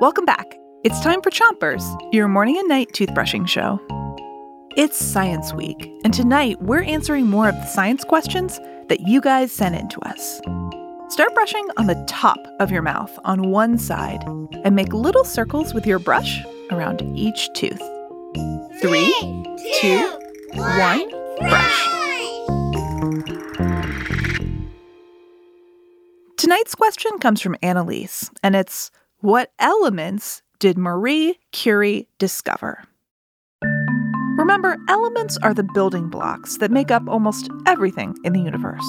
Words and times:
Welcome 0.00 0.24
back. 0.24 0.56
It's 0.82 1.00
time 1.00 1.20
for 1.20 1.30
Chompers, 1.30 1.82
your 2.12 2.26
morning 2.26 2.56
and 2.58 2.68
night 2.68 2.88
toothbrushing 2.92 3.46
show. 3.46 3.78
It's 4.76 4.96
Science 4.96 5.52
Week, 5.52 5.90
and 6.04 6.14
tonight 6.14 6.60
we're 6.62 6.82
answering 6.82 7.26
more 7.26 7.48
of 7.48 7.54
the 7.54 7.66
science 7.66 8.02
questions 8.04 8.58
that 8.88 9.00
you 9.00 9.20
guys 9.20 9.52
sent 9.52 9.74
in 9.74 9.88
to 9.88 10.00
us. 10.00 10.40
Start 11.12 11.34
brushing 11.34 11.66
on 11.76 11.86
the 11.86 12.02
top 12.08 12.38
of 12.60 12.70
your 12.70 12.82
mouth 12.82 13.18
on 13.24 13.50
one 13.50 13.76
side 13.76 14.22
and 14.64 14.74
make 14.74 14.92
little 14.94 15.24
circles 15.24 15.74
with 15.74 15.86
your 15.86 15.98
brush 15.98 16.42
around 16.70 17.02
each 17.14 17.52
tooth. 17.52 17.82
Three, 18.80 19.12
two, 19.80 20.18
one, 20.54 21.10
brush. 21.40 21.99
Tonight's 26.50 26.74
question 26.74 27.16
comes 27.20 27.40
from 27.40 27.56
Annalise, 27.62 28.28
and 28.42 28.56
it's 28.56 28.90
What 29.20 29.52
elements 29.60 30.42
did 30.58 30.76
Marie 30.76 31.38
Curie 31.52 32.08
discover? 32.18 32.82
Remember, 34.36 34.76
elements 34.88 35.38
are 35.44 35.54
the 35.54 35.62
building 35.62 36.08
blocks 36.08 36.56
that 36.56 36.72
make 36.72 36.90
up 36.90 37.04
almost 37.06 37.48
everything 37.68 38.16
in 38.24 38.32
the 38.32 38.40
universe. 38.40 38.84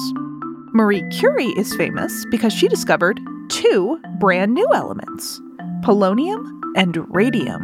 Marie 0.73 1.07
Curie 1.11 1.53
is 1.55 1.75
famous 1.75 2.25
because 2.31 2.51
she 2.51 2.67
discovered 2.67 3.19
two 3.49 4.01
brand 4.19 4.55
new 4.55 4.67
elements 4.73 5.39
polonium 5.81 6.43
and 6.75 6.97
radium. 7.13 7.63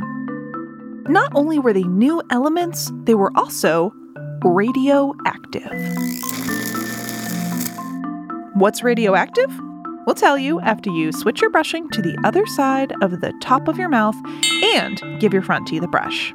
Not 1.10 1.32
only 1.34 1.58
were 1.58 1.74
they 1.74 1.82
new 1.86 2.22
elements, 2.30 2.92
they 3.06 3.16
were 3.16 3.32
also 3.36 3.92
radioactive. 4.44 5.72
What's 8.54 8.84
radioactive? 8.84 9.50
We'll 10.08 10.16
tell 10.16 10.38
you 10.38 10.62
after 10.62 10.90
you 10.90 11.12
switch 11.12 11.42
your 11.42 11.50
brushing 11.50 11.90
to 11.90 12.02
the 12.02 12.18
other 12.24 12.46
side 12.46 12.94
of 13.02 13.20
the 13.20 13.34
top 13.42 13.68
of 13.68 13.78
your 13.78 13.90
mouth 13.90 14.16
and 14.64 15.02
give 15.20 15.34
your 15.34 15.42
front 15.42 15.68
teeth 15.68 15.84
a 15.84 15.88
brush. 15.88 16.34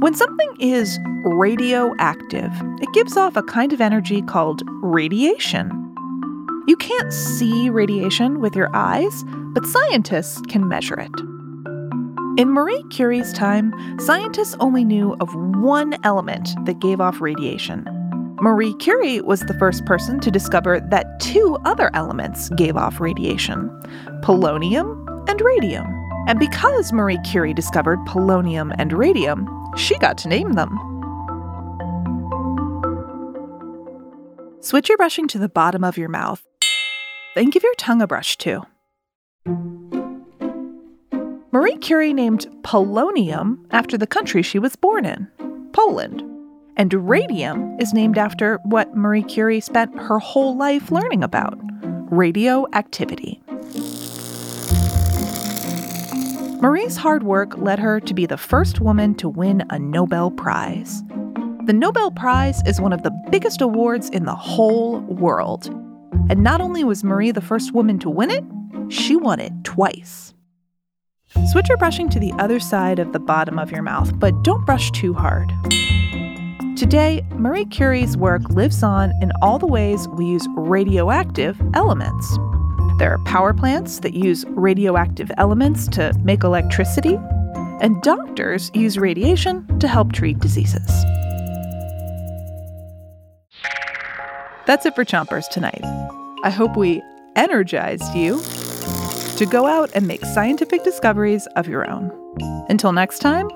When 0.00 0.12
something 0.12 0.56
is 0.58 0.98
radioactive, 1.24 2.50
it 2.82 2.92
gives 2.92 3.16
off 3.16 3.36
a 3.36 3.44
kind 3.44 3.72
of 3.72 3.80
energy 3.80 4.22
called 4.22 4.64
radiation. 4.82 5.70
You 6.66 6.74
can't 6.74 7.12
see 7.12 7.70
radiation 7.70 8.40
with 8.40 8.56
your 8.56 8.74
eyes, 8.74 9.22
but 9.52 9.64
scientists 9.66 10.40
can 10.48 10.66
measure 10.66 10.98
it. 10.98 12.40
In 12.40 12.50
Marie 12.50 12.82
Curie's 12.90 13.32
time, 13.32 13.72
scientists 14.00 14.56
only 14.58 14.84
knew 14.84 15.14
of 15.20 15.32
one 15.32 15.96
element 16.02 16.48
that 16.64 16.80
gave 16.80 17.00
off 17.00 17.20
radiation. 17.20 17.86
Marie 18.40 18.74
Curie 18.74 19.20
was 19.20 19.40
the 19.40 19.54
first 19.54 19.84
person 19.84 20.18
to 20.18 20.30
discover 20.30 20.80
that 20.80 21.20
two 21.20 21.56
other 21.64 21.90
elements 21.94 22.48
gave 22.50 22.76
off 22.76 23.00
radiation 23.00 23.70
polonium 24.22 25.06
and 25.28 25.40
radium. 25.40 25.86
And 26.26 26.38
because 26.38 26.92
Marie 26.92 27.18
Curie 27.18 27.54
discovered 27.54 27.98
polonium 28.06 28.74
and 28.78 28.92
radium, 28.92 29.48
she 29.76 29.96
got 29.98 30.18
to 30.18 30.28
name 30.28 30.52
them. 30.54 30.70
Switch 34.60 34.88
your 34.88 34.98
brushing 34.98 35.28
to 35.28 35.38
the 35.38 35.48
bottom 35.48 35.84
of 35.84 35.96
your 35.96 36.08
mouth. 36.08 36.42
Then 37.34 37.50
give 37.50 37.62
your 37.62 37.74
tongue 37.74 38.02
a 38.02 38.06
brush 38.06 38.36
too. 38.36 38.62
Marie 41.52 41.76
Curie 41.76 42.14
named 42.14 42.48
polonium 42.62 43.64
after 43.70 43.96
the 43.96 44.06
country 44.06 44.42
she 44.42 44.58
was 44.58 44.74
born 44.74 45.04
in, 45.04 45.28
Poland. 45.72 46.33
And 46.76 47.08
radium 47.08 47.76
is 47.78 47.94
named 47.94 48.18
after 48.18 48.58
what 48.64 48.96
Marie 48.96 49.22
Curie 49.22 49.60
spent 49.60 49.96
her 49.98 50.18
whole 50.18 50.56
life 50.56 50.90
learning 50.90 51.22
about 51.22 51.56
radioactivity. 52.10 53.40
Marie's 56.60 56.96
hard 56.96 57.22
work 57.22 57.56
led 57.58 57.78
her 57.78 58.00
to 58.00 58.14
be 58.14 58.26
the 58.26 58.36
first 58.36 58.80
woman 58.80 59.14
to 59.16 59.28
win 59.28 59.62
a 59.70 59.78
Nobel 59.78 60.30
Prize. 60.30 61.02
The 61.66 61.72
Nobel 61.72 62.10
Prize 62.10 62.60
is 62.66 62.80
one 62.80 62.92
of 62.92 63.02
the 63.02 63.12
biggest 63.30 63.60
awards 63.60 64.08
in 64.10 64.24
the 64.24 64.34
whole 64.34 65.00
world. 65.00 65.66
And 66.28 66.42
not 66.42 66.60
only 66.60 66.82
was 66.82 67.04
Marie 67.04 67.30
the 67.30 67.40
first 67.40 67.72
woman 67.72 67.98
to 68.00 68.10
win 68.10 68.30
it, 68.30 68.44
she 68.88 69.14
won 69.14 69.40
it 69.40 69.52
twice. 69.62 70.34
Switch 71.52 71.68
your 71.68 71.78
brushing 71.78 72.08
to 72.10 72.20
the 72.20 72.32
other 72.38 72.58
side 72.58 72.98
of 72.98 73.12
the 73.12 73.20
bottom 73.20 73.58
of 73.58 73.70
your 73.70 73.82
mouth, 73.82 74.18
but 74.18 74.42
don't 74.42 74.64
brush 74.64 74.90
too 74.90 75.14
hard. 75.14 75.52
Today, 76.76 77.24
Marie 77.30 77.66
Curie's 77.66 78.16
work 78.16 78.50
lives 78.50 78.82
on 78.82 79.12
in 79.22 79.30
all 79.40 79.60
the 79.60 79.66
ways 79.66 80.08
we 80.08 80.26
use 80.26 80.44
radioactive 80.56 81.56
elements. 81.72 82.36
There 82.98 83.12
are 83.12 83.22
power 83.24 83.54
plants 83.54 84.00
that 84.00 84.14
use 84.14 84.44
radioactive 84.48 85.30
elements 85.38 85.86
to 85.88 86.12
make 86.24 86.42
electricity, 86.42 87.16
and 87.80 88.02
doctors 88.02 88.72
use 88.74 88.98
radiation 88.98 89.78
to 89.78 89.86
help 89.86 90.12
treat 90.12 90.40
diseases. 90.40 90.84
That's 94.66 94.84
it 94.84 94.96
for 94.96 95.04
Chompers 95.04 95.48
tonight. 95.48 95.84
I 96.42 96.50
hope 96.50 96.76
we 96.76 97.02
energized 97.36 98.12
you 98.16 98.42
to 99.36 99.46
go 99.46 99.66
out 99.66 99.90
and 99.94 100.08
make 100.08 100.24
scientific 100.24 100.82
discoveries 100.82 101.46
of 101.54 101.68
your 101.68 101.88
own. 101.88 102.10
Until 102.68 102.90
next 102.90 103.20
time, 103.20 103.48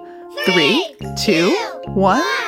three, 0.45 0.95
two, 1.17 1.51
one. 1.89 2.48